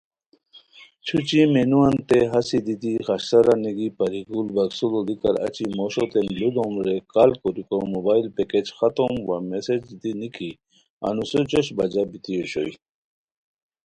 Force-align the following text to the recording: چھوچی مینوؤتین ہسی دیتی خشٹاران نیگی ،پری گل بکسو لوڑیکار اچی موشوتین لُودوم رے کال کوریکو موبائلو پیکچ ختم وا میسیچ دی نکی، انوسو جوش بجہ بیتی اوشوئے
چھوچی 1.05 1.39
مینوؤتین 1.53 2.25
ہسی 2.31 2.59
دیتی 2.65 2.91
خشٹاران 3.05 3.59
نیگی 3.63 3.87
،پری 3.97 4.21
گل 4.29 4.47
بکسو 4.55 4.85
لوڑیکار 4.91 5.35
اچی 5.45 5.65
موشوتین 5.77 6.27
لُودوم 6.39 6.73
رے 6.85 6.95
کال 7.13 7.29
کوریکو 7.41 7.77
موبائلو 7.93 8.29
پیکچ 8.35 8.67
ختم 8.77 9.11
وا 9.27 9.37
میسیچ 9.49 9.83
دی 10.01 10.11
نکی، 10.19 10.49
انوسو 11.07 11.39
جوش 11.49 11.67
بجہ 11.77 12.03
بیتی 12.11 12.33
اوشوئے 12.37 12.73